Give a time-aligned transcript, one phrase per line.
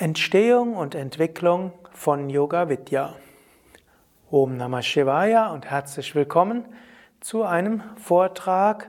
[0.00, 3.16] Entstehung und Entwicklung von Yoga Vidya.
[4.30, 6.64] Om Namah Shivaya und herzlich willkommen
[7.20, 8.88] zu einem Vortrag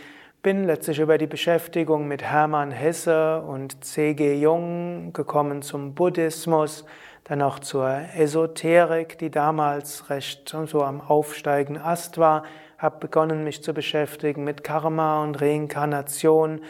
[0.43, 4.41] bin letztlich über die Beschäftigung mit Hermann Hesse und C.G.
[4.41, 6.85] Jung gekommen zum Buddhismus,
[7.25, 12.45] dann auch zur Esoterik, die damals recht so am aufsteigenden Ast war,
[12.79, 16.61] habe begonnen, mich zu beschäftigen mit Karma und Reinkarnation,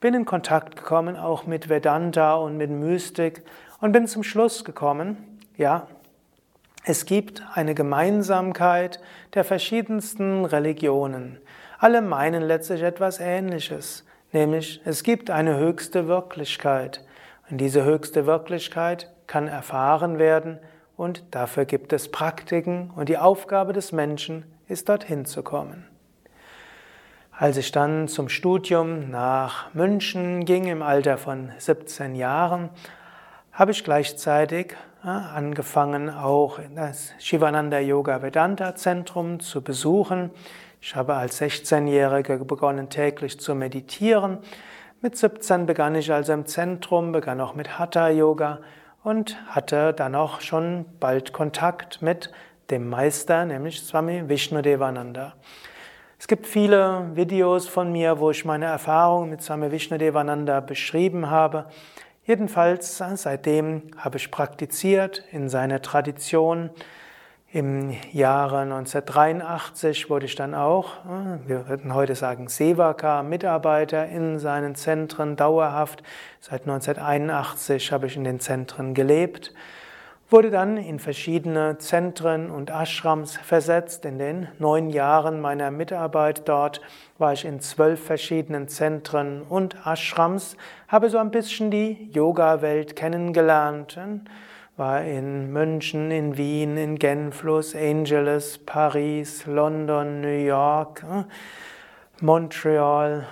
[0.00, 3.42] bin in Kontakt gekommen auch mit Vedanta und mit Mystik
[3.80, 5.88] und bin zum Schluss gekommen, ja,
[6.84, 9.00] es gibt eine Gemeinsamkeit
[9.34, 11.40] der verschiedensten Religionen.
[11.78, 17.04] Alle meinen letztlich etwas Ähnliches, nämlich es gibt eine höchste Wirklichkeit.
[17.50, 20.58] Und diese höchste Wirklichkeit kann erfahren werden
[20.96, 25.86] und dafür gibt es Praktiken und die Aufgabe des Menschen ist dorthin zu kommen.
[27.30, 32.70] Als ich dann zum Studium nach München ging im Alter von 17 Jahren,
[33.52, 40.30] habe ich gleichzeitig angefangen, auch das Shivananda Yoga Vedanta Zentrum zu besuchen.
[40.80, 44.38] Ich habe als 16-Jähriger begonnen, täglich zu meditieren.
[45.00, 48.60] Mit 17 begann ich also im Zentrum, begann auch mit Hatha Yoga
[49.02, 52.32] und hatte dann auch schon bald Kontakt mit
[52.70, 55.34] dem Meister, nämlich Swami Vishnudevananda.
[56.18, 61.66] Es gibt viele Videos von mir, wo ich meine Erfahrungen mit Swami Vishnudevananda beschrieben habe.
[62.24, 66.70] Jedenfalls seitdem habe ich praktiziert in seiner Tradition.
[67.56, 74.38] Im Jahre 1983 wurde ich dann auch, äh, wir würden heute sagen Sevaka, Mitarbeiter in
[74.38, 76.02] seinen Zentren dauerhaft.
[76.38, 79.54] Seit 1981 habe ich in den Zentren gelebt,
[80.28, 84.04] wurde dann in verschiedene Zentren und Ashrams versetzt.
[84.04, 86.82] In den neun Jahren meiner Mitarbeit dort
[87.16, 93.96] war ich in zwölf verschiedenen Zentren und Ashrams, habe so ein bisschen die Yoga-Welt kennengelernt
[94.76, 101.24] war in München, in Wien, in Genf, Los Angeles, Paris, London, New York, äh,
[102.20, 103.24] Montreal,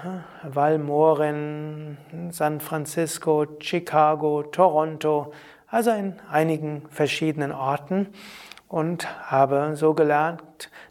[0.43, 1.99] äh, Valmorin,
[2.31, 5.33] San Francisco, Chicago, Toronto,
[5.69, 8.09] also in einigen verschiedenen Orten.
[8.67, 10.43] Und habe so gelernt,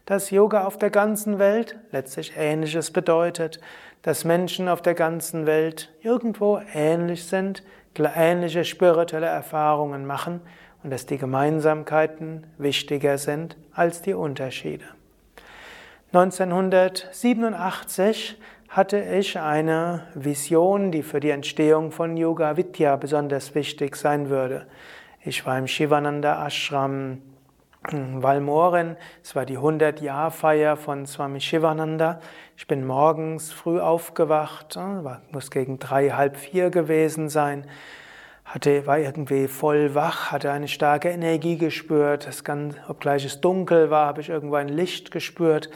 [0.06, 3.60] dass Yoga auf der ganzen Welt letztlich Ähnliches bedeutet,
[4.02, 7.62] dass Menschen auf der ganzen Welt irgendwo ähnlich sind,
[7.98, 10.40] ähnliche spirituelle Erfahrungen machen
[10.82, 14.84] und dass die Gemeinsamkeiten wichtiger sind als die Unterschiede.
[16.12, 24.28] 1987 hatte ich eine Vision, die für die Entstehung von Yoga Vidya besonders wichtig sein
[24.28, 24.66] würde.
[25.22, 27.22] Ich war im Shivananda Ashram
[27.92, 28.96] Valmoren.
[29.22, 32.20] Es war die 100-Jahr-Feier von Swami Shivananda.
[32.56, 37.66] Ich bin morgens früh aufgewacht, äh, muss gegen drei, halb vier gewesen sein.
[38.44, 42.26] Hatte, war irgendwie voll wach, hatte eine starke Energie gespürt.
[42.26, 45.70] Das kann, obgleich es dunkel war, habe ich irgendwo ein Licht gespürt.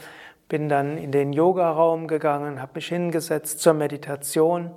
[0.47, 4.71] Bin dann in den Yogaraum gegangen, habe mich hingesetzt zur Meditation.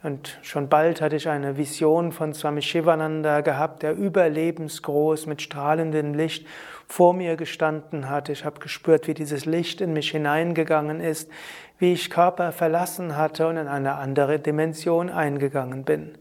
[0.00, 6.14] Und schon bald hatte ich eine Vision von Swami Shivananda gehabt, der überlebensgroß mit strahlendem
[6.14, 6.46] Licht
[6.86, 8.28] vor mir gestanden hat.
[8.28, 11.28] Ich habe gespürt, wie dieses Licht in mich hineingegangen ist,
[11.78, 16.16] wie ich Körper verlassen hatte und in eine andere Dimension eingegangen bin.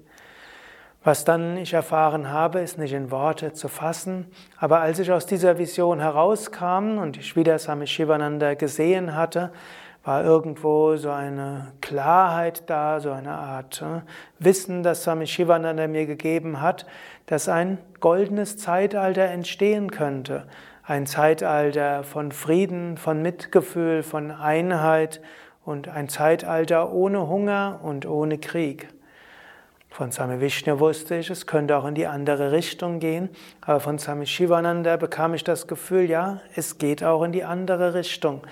[1.03, 4.25] Was dann ich erfahren habe, ist nicht in Worte zu fassen,
[4.57, 9.51] aber als ich aus dieser Vision herauskam und ich wieder Swami Shivananda gesehen hatte,
[10.07, 14.01] war irgendwo so eine Klarheit da, so eine Art äh,
[14.39, 16.85] Wissen, das Swami Shivananda mir gegeben hat,
[17.25, 20.45] dass ein goldenes Zeitalter entstehen könnte.
[20.83, 25.19] ein Zeitalter von Frieden, von Mitgefühl, von Einheit
[25.65, 28.87] und ein Zeitalter ohne Hunger und ohne Krieg.
[29.89, 33.27] Von Swami Vishnu wusste ich, es könnte auch in die andere Richtung gehen,
[33.59, 37.93] aber von Swami Shivananda bekam ich das Gefühl, ja, es geht auch in die andere
[37.93, 38.43] Richtung.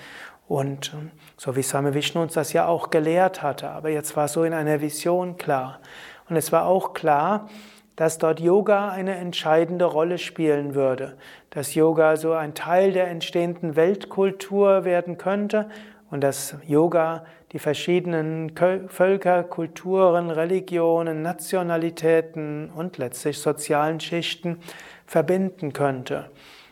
[0.48, 4.28] Und ähm, so wie Swami Vishnu uns das ja auch gelehrt hatte, aber jetzt war
[4.28, 5.80] so in einer Vision klar.
[6.28, 7.48] Und es war auch klar,
[7.96, 11.16] dass dort Yoga eine entscheidende Rolle spielen würde,
[11.50, 15.68] dass Yoga so ein Teil der entstehenden Weltkultur werden könnte
[16.10, 18.52] und dass Yoga die verschiedenen
[18.88, 24.58] Völker, Kulturen, Religionen, Nationalitäten und letztlich sozialen Schichten
[25.06, 26.30] verbinden könnte.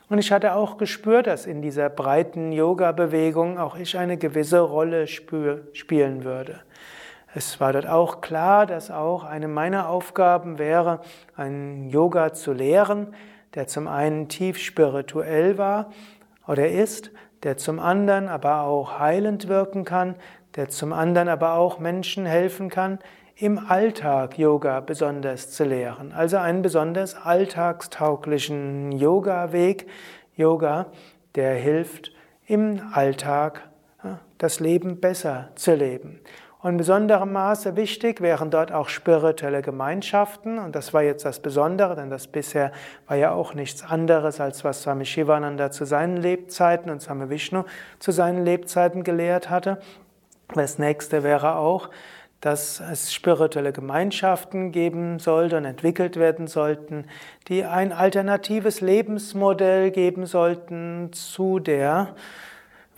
[0.09, 5.07] Und ich hatte auch gespürt, dass in dieser breiten Yoga-Bewegung auch ich eine gewisse Rolle
[5.07, 6.61] spielen würde.
[7.35, 11.01] Es war dort auch klar, dass auch eine meiner Aufgaben wäre,
[11.37, 13.15] einen Yoga zu lehren,
[13.55, 15.91] der zum einen tief spirituell war
[16.47, 17.11] oder ist,
[17.43, 20.15] der zum anderen aber auch heilend wirken kann,
[20.55, 22.99] der zum anderen aber auch Menschen helfen kann,
[23.37, 26.13] im Alltag Yoga besonders zu lehren.
[26.13, 29.89] Also einen besonders alltagstauglichen Yoga-Weg,
[30.37, 30.87] Yoga,
[31.35, 32.13] der hilft,
[32.47, 33.69] im Alltag
[34.39, 36.21] das Leben besser zu leben.
[36.61, 40.59] Und in besonderem Maße wichtig wären dort auch spirituelle Gemeinschaften.
[40.59, 42.73] Und das war jetzt das Besondere, denn das bisher
[43.07, 47.65] war ja auch nichts anderes, als was Swami Shivananda zu seinen Lebzeiten und Swami Vishnu
[47.99, 49.79] zu seinen Lebzeiten gelehrt hatte.
[50.55, 51.91] Das nächste wäre auch,
[52.45, 57.07] dass es spirituelle Gemeinschaften geben sollte und entwickelt werden sollten,
[57.49, 62.15] die ein alternatives Lebensmodell geben sollten zu der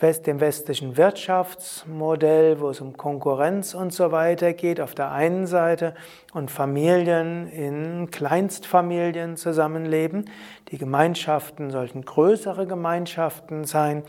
[0.01, 5.95] dem westlichen Wirtschaftsmodell, wo es um Konkurrenz und so weiter geht, auf der einen Seite
[6.33, 10.29] und Familien in Kleinstfamilien zusammenleben.
[10.71, 14.03] Die Gemeinschaften sollten größere Gemeinschaften sein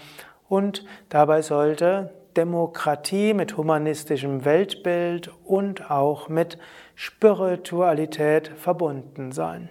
[0.49, 6.57] und dabei sollte Demokratie mit humanistischem Weltbild und auch mit
[6.95, 9.71] Spiritualität verbunden sein.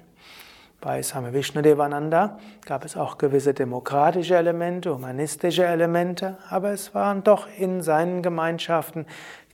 [0.82, 7.48] Bei Swami Vishnudevananda gab es auch gewisse demokratische Elemente, humanistische Elemente, aber es waren doch
[7.58, 9.06] in seinen Gemeinschaften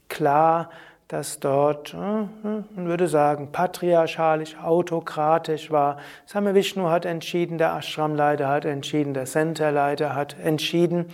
[0.09, 0.71] klar,
[1.07, 5.97] dass dort, äh, man würde sagen, patriarchalisch, autokratisch war.
[6.27, 11.05] Swami Vishnu hat entschieden, der Ashramleiter hat entschieden, der Centerleiter hat entschieden.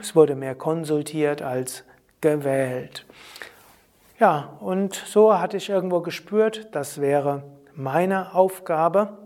[0.00, 1.82] Es wurde mehr konsultiert als
[2.20, 3.04] gewählt.
[4.20, 7.42] Ja, und so hatte ich irgendwo gespürt, das wäre
[7.74, 9.18] meine Aufgabe,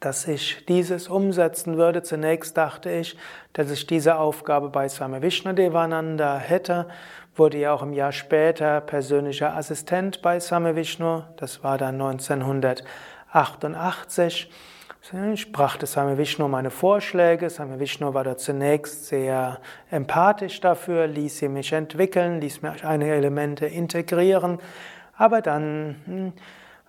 [0.00, 2.02] dass ich dieses umsetzen würde.
[2.02, 3.16] Zunächst dachte ich,
[3.52, 6.88] dass ich diese Aufgabe bei Swami Vishnudevananda hätte,
[7.36, 14.50] wurde ja auch im Jahr später persönlicher Assistent bei Swami Vishnu, das war dann 1988.
[15.10, 17.50] Ich brachte Swami Vishnu meine Vorschläge.
[17.50, 19.58] Swami Vishnu war da zunächst sehr
[19.90, 24.60] empathisch dafür, ließ sie mich entwickeln, ließ mir einige Elemente integrieren,
[25.16, 26.32] aber dann hm,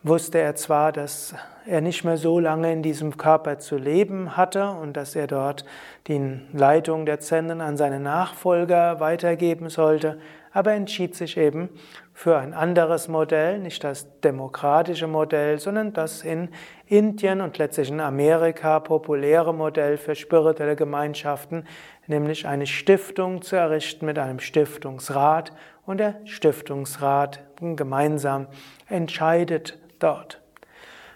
[0.04, 1.34] wusste er zwar, dass
[1.66, 5.66] er nicht mehr so lange in diesem Körper zu leben hatte und dass er dort
[6.06, 10.20] die Leitung der Zenden an seine Nachfolger weitergeben sollte,
[10.52, 11.68] aber er entschied sich eben
[12.14, 16.50] für ein anderes Modell, nicht das demokratische Modell, sondern das in
[16.86, 21.66] Indien und letztlich in Amerika populäre Modell für spirituelle Gemeinschaften,
[22.06, 25.54] nämlich eine Stiftung zu errichten mit einem Stiftungsrat
[25.86, 28.48] und der Stiftungsrat gemeinsam
[28.88, 30.40] entscheidet dort.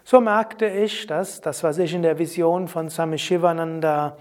[0.03, 4.17] So merkte ich, dass das, was ich in der Vision von Swami Shivananda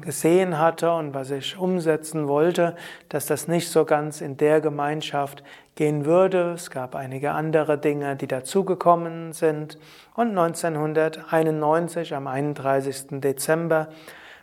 [0.00, 2.76] gesehen hatte und was ich umsetzen wollte,
[3.08, 5.42] dass das nicht so ganz in der Gemeinschaft
[5.74, 6.52] gehen würde.
[6.52, 9.78] Es gab einige andere Dinge, die dazugekommen sind.
[10.14, 13.20] Und 1991, am 31.
[13.20, 13.88] Dezember,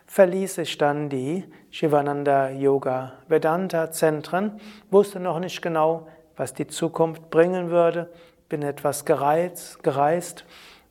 [0.06, 6.06] verließ ich dann die Shivananda Yoga Vedanta Zentren, wusste noch nicht genau,
[6.36, 8.10] was die Zukunft bringen würde,
[8.48, 10.44] bin etwas gereizt, gereist,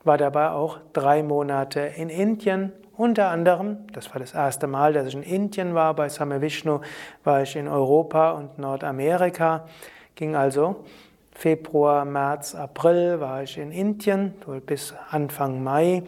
[0.06, 2.72] war dabei auch drei Monate in Indien.
[2.96, 6.80] Unter anderem, das war das erste Mal, dass ich in Indien war, bei Same Vishnu
[7.24, 9.68] war ich in Europa und Nordamerika,
[10.16, 10.86] ging also
[11.34, 14.34] Februar, März, April war ich in Indien,
[14.66, 16.04] bis Anfang Mai.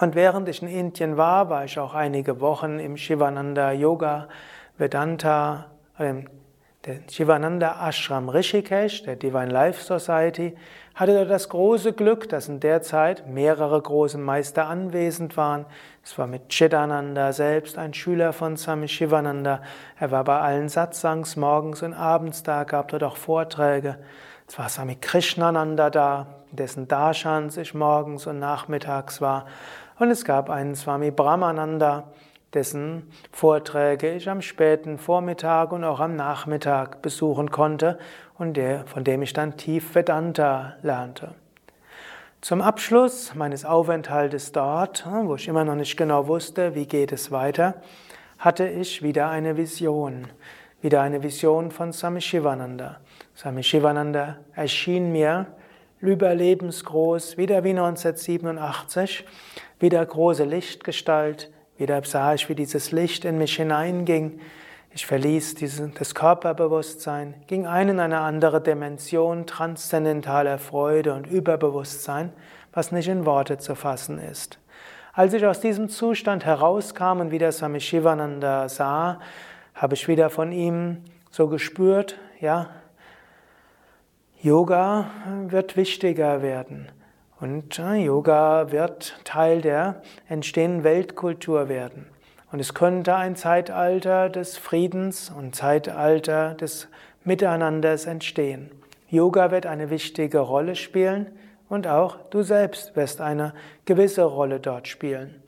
[0.00, 4.28] Und während ich in Indien war, war ich auch einige Wochen im Shivananda Yoga
[4.76, 5.66] Vedanta,
[5.98, 6.14] äh,
[6.86, 10.56] der Shivananda Ashram Rishikesh, der Divine Life Society,
[10.98, 15.64] hatte das große Glück, dass in der Zeit mehrere große Meister anwesend waren.
[16.02, 19.62] Es war mit Chidananda selbst ein Schüler von Swami Shivananda.
[20.00, 23.96] Er war bei allen Satsangs morgens und abends da, gab dort auch Vorträge.
[24.48, 29.46] Es war Swami Krishnananda da, dessen Darshans ich morgens und nachmittags war.
[30.00, 32.08] Und es gab einen Swami Brahmananda,
[32.54, 37.98] dessen Vorträge ich am späten Vormittag und auch am Nachmittag besuchen konnte
[38.38, 41.34] und der, von dem ich dann tief Vedanta lernte.
[42.40, 47.32] Zum Abschluss meines Aufenthaltes dort, wo ich immer noch nicht genau wusste, wie geht es
[47.32, 47.82] weiter,
[48.38, 50.28] hatte ich wieder eine Vision.
[50.80, 53.00] Wieder eine Vision von Swami Shivananda.
[53.36, 55.46] Swami Shivananda erschien mir
[56.00, 59.26] überlebensgroß, wieder wie 1987,
[59.80, 64.40] wieder große Lichtgestalt, wieder sah ich, wie dieses Licht in mich hineinging.
[64.90, 72.32] Ich verließ diese, das Körperbewusstsein, ging ein in eine andere Dimension transzendentaler Freude und Überbewusstsein,
[72.72, 74.58] was nicht in Worte zu fassen ist.
[75.12, 79.20] Als ich aus diesem Zustand herauskam und wieder Swami Shivananda sah,
[79.74, 82.70] habe ich wieder von ihm so gespürt, ja,
[84.40, 85.10] Yoga
[85.48, 86.88] wird wichtiger werden.
[87.40, 92.06] Und äh, Yoga wird Teil der entstehenden Weltkultur werden.
[92.50, 96.88] Und es könnte ein Zeitalter des Friedens und Zeitalter des
[97.24, 98.70] Miteinanders entstehen.
[99.08, 101.30] Yoga wird eine wichtige Rolle spielen
[101.68, 103.54] und auch du selbst wirst eine
[103.84, 105.42] gewisse Rolle dort spielen.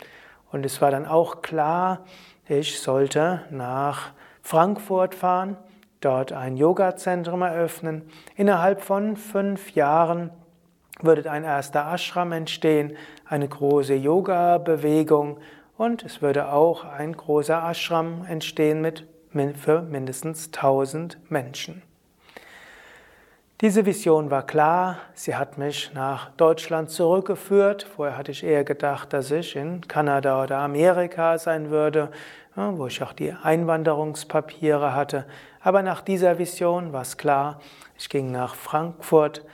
[0.52, 2.04] Und es war dann auch klar,
[2.48, 5.56] ich sollte nach Frankfurt fahren,
[6.00, 8.02] dort ein Yoga-Zentrum eröffnen.
[8.36, 10.30] Innerhalb von fünf Jahren
[11.02, 15.38] würde ein erster Ashram entstehen, eine große Yoga-Bewegung
[15.76, 19.06] und es würde auch ein großer Ashram entstehen mit
[19.56, 21.82] für mindestens 1000 Menschen.
[23.60, 27.82] Diese Vision war klar, sie hat mich nach Deutschland zurückgeführt.
[27.82, 32.10] Vorher hatte ich eher gedacht, dass ich in Kanada oder Amerika sein würde,
[32.56, 35.26] wo ich auch die Einwanderungspapiere hatte.
[35.60, 37.60] Aber nach dieser Vision war es klar,
[37.98, 39.44] ich ging nach Frankfurt.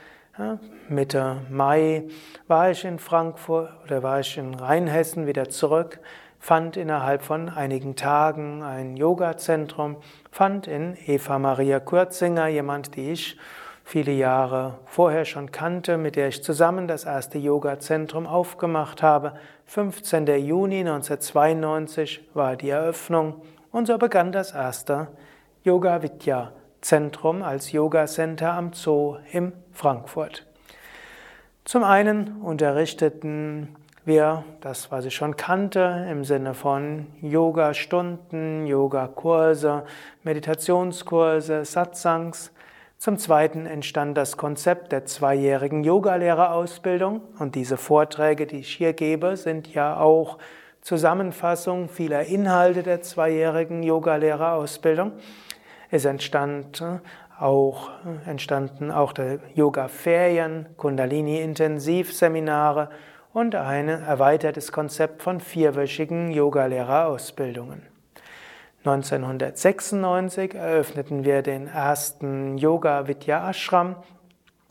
[0.89, 2.03] Mitte Mai
[2.47, 5.99] war ich in Frankfurt oder war ich in Rheinhessen wieder zurück
[6.39, 9.97] fand innerhalb von einigen Tagen ein Yoga-Zentrum,
[10.31, 13.37] fand in Eva Maria Kurzinger, jemand, die ich
[13.83, 19.33] viele Jahre vorher schon kannte, mit der ich zusammen das erste Yoga-Zentrum aufgemacht habe.
[19.65, 20.27] 15.
[20.45, 23.41] Juni 1992 war die Eröffnung
[23.71, 25.07] und so begann das erste
[25.63, 30.45] Yoga Vidya Zentrum als Yoga Center am Zoo in Frankfurt.
[31.65, 39.83] Zum einen unterrichteten wir das, was ich schon kannte, im Sinne von Yoga-Stunden, Yoga-Kurse,
[40.23, 42.53] Meditationskurse, Satsangs.
[42.97, 49.35] Zum Zweiten entstand das Konzept der zweijährigen Yogalehrerausbildung und diese Vorträge, die ich hier gebe,
[49.35, 50.37] sind ja auch
[50.81, 55.11] Zusammenfassung vieler Inhalte der zweijährigen Yogalehrerausbildung.
[55.89, 56.99] Es entstand äh,
[57.39, 62.89] auch, äh, entstanden auch der Yoga-Ferien, Kundalini-Intensivseminare
[63.33, 67.83] und ein erweitertes Konzept von vierwöchigen Yogalehrerausbildungen.
[68.79, 73.97] 1996 eröffneten wir den ersten Yoga Vidya Ashram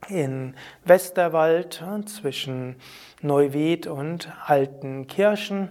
[0.08, 0.54] in
[0.84, 2.76] Westerwald zwischen
[3.20, 5.70] Neuwied und Altenkirchen.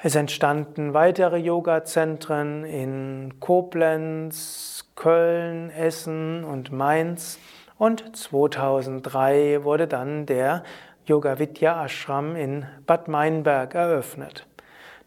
[0.00, 7.40] Es entstanden weitere Yoga-Zentren in Koblenz, Köln, Essen und Mainz.
[7.78, 10.62] Und 2003 wurde dann der
[11.04, 14.46] Yoga Vidya Ashram in Bad Meinberg eröffnet.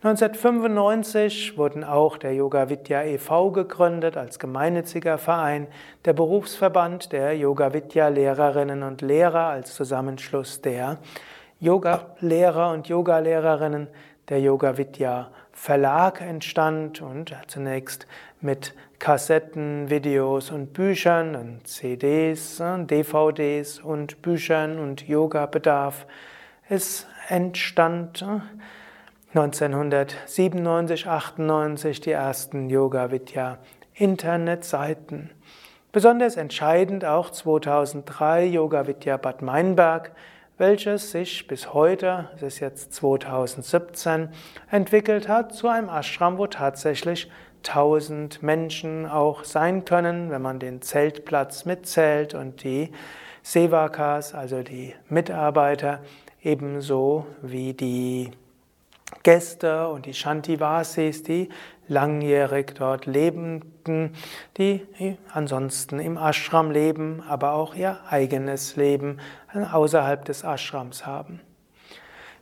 [0.03, 3.51] 1995 wurden auch der Yoga Vidya e.V.
[3.51, 5.67] gegründet als gemeinnütziger Verein,
[6.03, 10.98] der Berufsverband der Yoga Vidya Lehrerinnen und Lehrer als Zusammenschluss der
[11.62, 13.88] Yoga-Lehrer und Yoga-Lehrerinnen,
[14.29, 18.07] der Yoga Vidya Verlag entstand und zunächst
[18.39, 26.05] mit Kassetten, Videos und Büchern und CDs, DVDs und Büchern und Yoga-Bedarf.
[26.69, 28.25] Es entstand
[29.33, 33.57] 1997, 98 die ersten Yoga Vidya
[33.93, 35.29] Internetseiten.
[35.91, 40.11] Besonders entscheidend auch 2003 Yoga Vidya Bad Meinberg,
[40.58, 44.29] welches sich bis heute, es ist jetzt 2017,
[44.70, 47.29] entwickelt hat zu einem Ashram, wo tatsächlich
[47.67, 52.91] 1000 Menschen auch sein können, wenn man den Zeltplatz mitzählt und die
[53.43, 56.00] Sevakas, also die Mitarbeiter,
[56.43, 58.31] ebenso wie die
[59.24, 61.50] Gäste und die Shantivasis, die
[61.91, 64.15] langjährig dort lebenden,
[64.57, 64.88] die
[65.33, 69.19] ansonsten im Ashram leben, aber auch ihr eigenes Leben
[69.53, 71.41] außerhalb des Ashrams haben.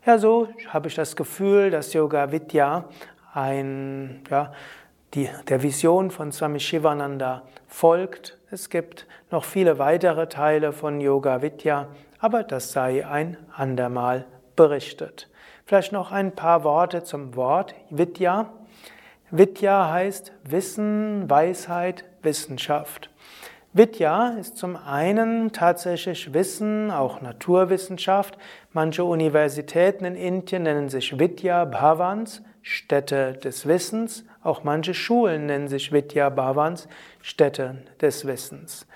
[0.06, 2.86] Ja, so habe ich das Gefühl, dass Yoga Vidya
[3.34, 4.54] ein, ja,
[5.16, 8.38] die, der Vision von Swami Shivananda folgt.
[8.52, 11.88] Es gibt noch viele weitere Teile von Yoga Vidya,
[12.20, 14.26] aber das sei ein andermal
[14.56, 15.28] berichtet.
[15.66, 18.52] Vielleicht noch ein paar Worte zum Wort Vidya.
[19.32, 23.12] Vidya heißt Wissen, Weisheit, Wissenschaft.
[23.74, 28.40] Vidya ist zum einen tatsächlich Wissen, auch Naturwissenschaft.
[28.74, 34.26] Manche Universitäten in Indien nennen sich Vidya Bhavans, Städte des Wissens.
[34.42, 36.88] Auch manche Schulen nennen sich Vidya Bhavans,
[37.22, 38.88] Städte des Wissens.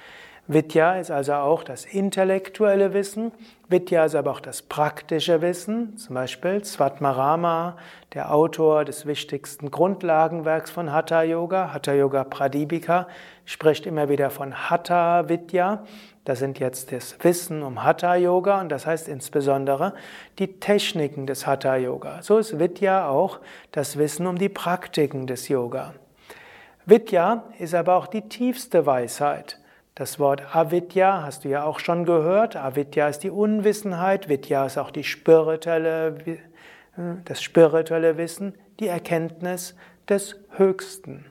[0.46, 3.32] Vidya ist also auch das intellektuelle Wissen,
[3.70, 7.78] Vidya ist aber auch das praktische Wissen, zum Beispiel Svatmarama,
[8.14, 13.08] der Autor des wichtigsten Grundlagenwerks von Hatha Yoga, Hatha Yoga Pradipika,
[13.46, 15.86] spricht immer wieder von Hatha Vidya.
[16.26, 19.94] Das sind jetzt das Wissen um Hatha Yoga und das heißt insbesondere
[20.40, 22.22] die Techniken des Hatha Yoga.
[22.22, 23.40] So ist Vidya auch
[23.72, 25.94] das Wissen um die Praktiken des Yoga.
[26.86, 29.63] Vidya ist aber auch die tiefste Weisheit.
[29.96, 32.56] Das Wort Avidya hast du ja auch schon gehört.
[32.56, 36.16] Avidya ist die Unwissenheit, Vidya ist auch die spirituelle,
[37.26, 39.76] das spirituelle Wissen, die Erkenntnis
[40.10, 41.26] des Höchsten.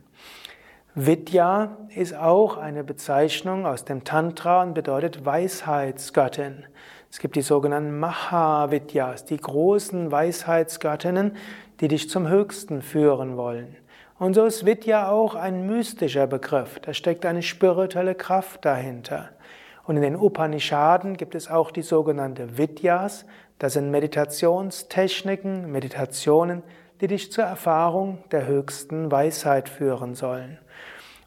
[0.94, 6.64] Vidya ist auch eine Bezeichnung aus dem Tantra und bedeutet Weisheitsgöttin.
[7.10, 11.36] Es gibt die sogenannten Mahavidyas, die großen Weisheitsgöttinnen,
[11.80, 13.76] die dich zum Höchsten führen wollen.
[14.18, 16.78] Und so ist Vidya auch ein mystischer Begriff.
[16.80, 19.30] Da steckt eine spirituelle Kraft dahinter.
[19.84, 23.24] Und in den Upanishaden gibt es auch die sogenannte Vidyas.
[23.58, 26.62] Das sind Meditationstechniken, Meditationen,
[27.00, 30.58] die dich zur Erfahrung der höchsten Weisheit führen sollen.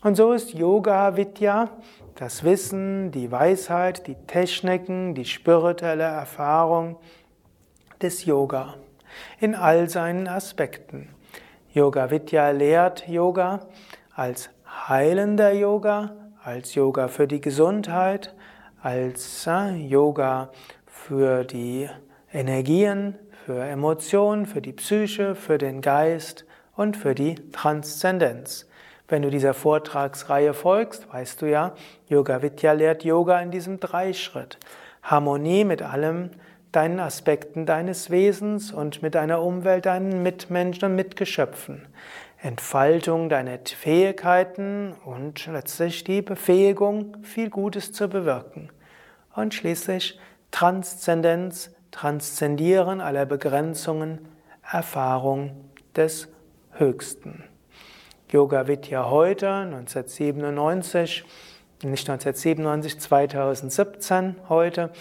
[0.01, 1.70] Und so ist Yoga Vidya
[2.15, 6.98] das Wissen, die Weisheit, die Techniken, die spirituelle Erfahrung
[8.01, 8.75] des Yoga
[9.39, 11.14] in all seinen Aspekten.
[11.75, 13.60] Yoga Vidya lehrt Yoga
[14.15, 14.50] als
[14.88, 18.34] heilender Yoga, als Yoga für die Gesundheit,
[18.82, 20.51] als Yoga
[20.86, 21.89] für die
[22.32, 23.15] Energien,
[23.46, 26.46] für Emotionen, für die Psyche, für den Geist
[26.77, 28.70] und für die Transzendenz.
[29.10, 31.73] Wenn du dieser Vortragsreihe folgst, weißt du ja,
[32.08, 34.60] Yoga Vidya lehrt Yoga in diesem Dreischritt.
[35.04, 36.30] Harmonie mit allem,
[36.76, 41.88] deinen Aspekten deines Wesens und mit deiner Umwelt, deinen Mitmenschen und Mitgeschöpfen.
[42.42, 48.70] Entfaltung deiner Fähigkeiten und letztlich die Befähigung, viel Gutes zu bewirken.
[49.34, 50.20] Und schließlich
[50.52, 54.28] Transzendenz, Transzendieren aller Begrenzungen,
[54.70, 56.28] Erfahrung des
[56.74, 57.46] Höchsten.
[58.30, 61.24] Yoga Vidya heute, 1997,
[61.84, 64.92] nicht 1997, 2017 heute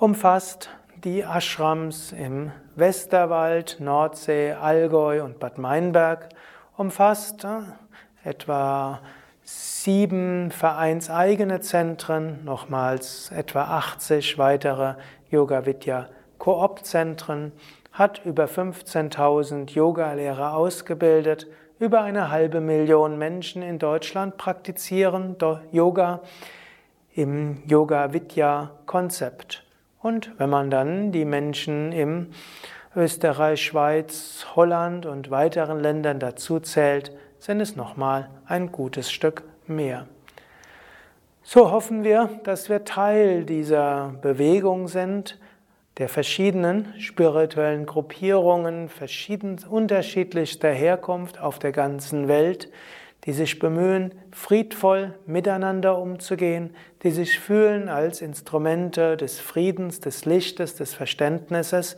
[0.00, 0.70] umfasst
[1.04, 6.30] die Ashrams im Westerwald, Nordsee, Allgäu und Bad Meinberg,
[6.78, 9.00] umfasst äh, etwa
[9.42, 14.94] sieben vereinseigene Zentren, nochmals etwa 80 weitere
[15.30, 16.08] Yoga Vidya
[16.38, 17.52] Koop-Zentren,
[17.92, 21.46] hat über 15.000 Yogalehrer ausgebildet,
[21.78, 25.36] über eine halbe Million Menschen in Deutschland praktizieren
[25.72, 26.20] Yoga
[27.12, 29.64] im Yoga Vidya Konzept.
[30.02, 32.28] Und wenn man dann die Menschen im
[32.96, 40.06] Österreich, Schweiz, Holland und weiteren Ländern dazu zählt, sind es nochmal ein gutes Stück mehr.
[41.42, 45.38] So hoffen wir, dass wir Teil dieser Bewegung sind,
[45.98, 52.70] der verschiedenen spirituellen Gruppierungen, verschieden unterschiedlichster Herkunft auf der ganzen Welt,
[53.26, 60.74] die sich bemühen, friedvoll miteinander umzugehen, die sich fühlen als Instrumente des Friedens, des Lichtes,
[60.74, 61.96] des Verständnisses,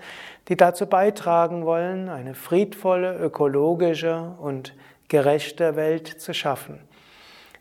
[0.48, 4.74] die dazu beitragen wollen, eine friedvolle, ökologische und
[5.08, 6.80] gerechte Welt zu schaffen.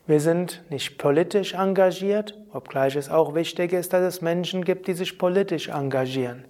[0.06, 4.94] Wir sind nicht politisch engagiert, obgleich es auch wichtig ist, dass es Menschen gibt, die
[4.94, 6.44] sich politisch engagieren.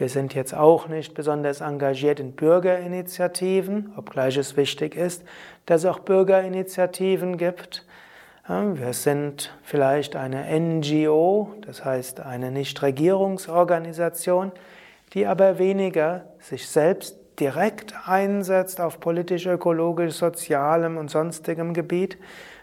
[0.00, 5.22] Wir sind jetzt auch nicht besonders engagiert in Bürgerinitiativen, obgleich es wichtig ist,
[5.66, 7.84] dass es auch Bürgerinitiativen gibt.
[8.48, 14.52] Wir sind vielleicht eine NGO, das heißt eine Nichtregierungsorganisation,
[15.12, 22.16] die aber weniger sich selbst direkt einsetzt auf politisch, ökologisch, sozialem und sonstigem Gebiet,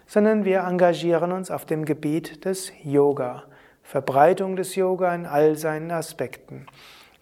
[0.08, 3.44] sondern wir engagieren uns auf dem Gebiet des Yoga,
[3.84, 6.66] Verbreitung des Yoga in all seinen Aspekten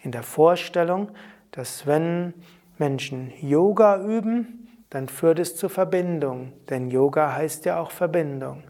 [0.06, 1.10] in der Vorstellung,
[1.52, 2.34] dass wenn
[2.78, 8.63] Menschen Yoga üben, dann führt es zur Verbindung, denn Yoga heißt ja auch Verbindung.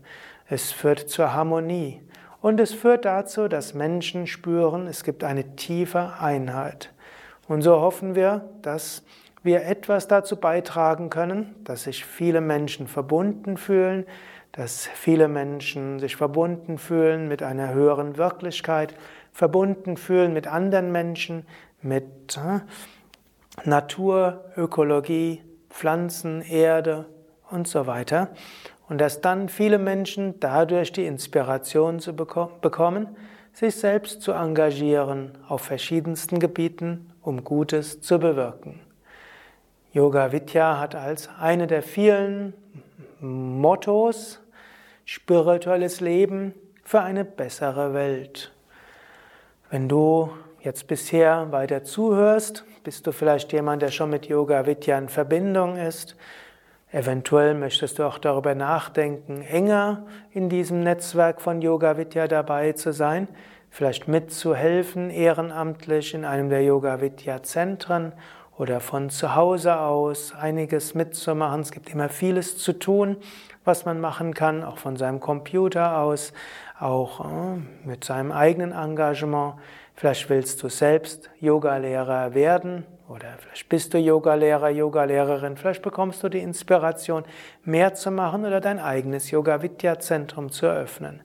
[0.48, 2.02] Es führt zur Harmonie
[2.41, 6.93] und es führt dazu, dass Menschen spüren, es gibt eine tiefe Einheit.
[7.48, 9.04] Und so hoffen wir, dass
[9.43, 14.06] wir etwas dazu beitragen können, dass sich viele Menschen verbunden fühlen,
[14.56, 18.96] dass viele Menschen sich verbunden fühlen mit einer höheren Wirklichkeit,
[19.34, 21.46] verbunden fühlen mit anderen Menschen,
[21.82, 22.62] mit äh,
[23.68, 27.06] Natur, Ökologie, Pflanzen, Erde
[27.52, 28.30] und so weiter.
[28.88, 33.08] Und dass dann viele Menschen dadurch die Inspiration zu bekommen,
[33.52, 38.80] sich selbst zu engagieren auf verschiedensten Gebieten, um Gutes zu bewirken.
[39.91, 42.54] Yoga Vidya hat als eine der vielen
[43.20, 44.39] Mottos
[45.06, 48.52] spirituelles Leben für eine bessere Welt.
[49.70, 54.98] Wenn du jetzt bisher weiter zuhörst, bist du vielleicht jemand, der schon mit Yoga Vidya
[54.98, 56.15] in Verbindung ist.
[56.91, 62.94] Eventuell möchtest du auch darüber nachdenken, enger in diesem Netzwerk von Yoga Vidya dabei zu
[62.94, 63.28] sein,
[63.70, 68.13] vielleicht mitzuhelfen, ehrenamtlich in einem der Yoga Vidya Zentren
[68.58, 71.62] oder von zu Hause aus einiges mitzumachen.
[71.62, 73.18] Es gibt immer vieles zu tun,
[73.63, 76.34] was man machen kann, auch von seinem Computer aus,
[76.80, 79.56] auch äh, mit seinem eigenen Engagement.
[79.96, 85.58] Vielleicht willst du selbst Yogalehrer werden oder vielleicht bist du Yogalehrer, Yogalehrerin.
[85.58, 87.24] Vielleicht bekommst du die Inspiration,
[87.63, 91.22] mehr zu machen oder dein eigenes Yoga Vidya Zentrum zu eröffnen.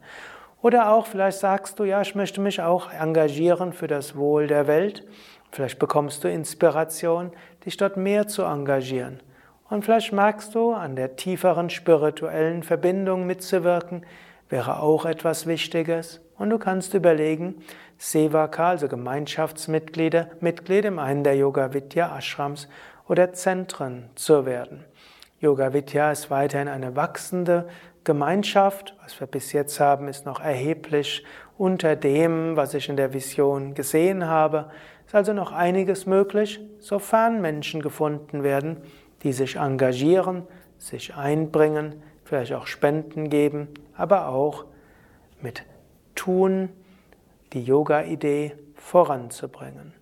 [0.62, 4.66] Oder auch vielleicht sagst du, ja, ich möchte mich auch engagieren für das Wohl der
[4.66, 5.06] Welt.
[5.52, 7.32] Vielleicht bekommst du Inspiration,
[7.64, 9.20] dich dort mehr zu engagieren.
[9.68, 14.04] Und vielleicht magst du an der tieferen spirituellen Verbindung mitzuwirken,
[14.48, 16.20] wäre auch etwas Wichtiges.
[16.38, 17.62] Und du kannst überlegen,
[17.98, 22.68] Sevaka, also Gemeinschaftsmitglieder, Mitglied in einem der Yoga Vidya Ashrams
[23.06, 24.84] oder Zentren zu werden.
[25.40, 27.68] Yoga Vidya ist weiterhin eine wachsende
[28.04, 28.96] Gemeinschaft.
[29.02, 31.24] Was wir bis jetzt haben, ist noch erheblich
[31.58, 34.70] unter dem, was ich in der Vision gesehen habe.
[35.10, 38.76] Ist also noch einiges möglich, sofern Menschen gefunden werden,
[39.24, 40.46] die sich engagieren,
[40.78, 44.66] sich einbringen, vielleicht auch Spenden geben, aber auch
[45.42, 45.64] mit
[46.14, 46.68] Tun
[47.52, 49.94] die Yoga-Idee voranzubringen.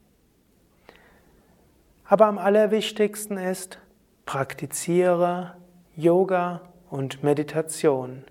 [2.05, 3.79] Aber am allerwichtigsten ist,
[4.27, 5.57] praktiziere
[5.97, 8.25] Yoga und Meditation.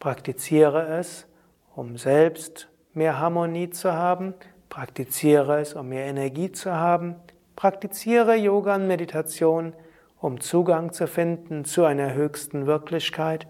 [0.00, 1.28] Praktiziere es,
[1.76, 4.34] um selbst mehr Harmonie zu haben,
[4.68, 7.16] praktiziere es, um mehr Energie zu haben,
[7.54, 9.72] praktiziere Yoga und Meditation,
[10.20, 13.46] um Zugang zu finden zu einer höchsten Wirklichkeit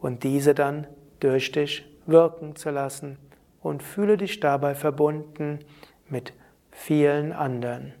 [0.00, 0.86] und diese dann
[1.20, 3.18] durch dich wirken zu lassen
[3.60, 5.60] und fühle dich dabei verbunden
[6.08, 6.32] mit
[6.70, 7.94] vielen anderen.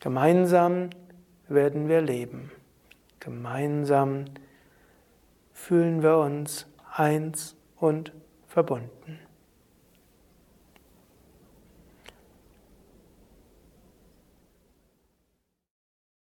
[0.00, 0.90] Gemeinsam
[1.48, 2.50] werden wir leben.
[3.20, 4.26] Gemeinsam
[5.52, 8.12] fühlen wir uns eins und
[8.46, 9.18] verbunden.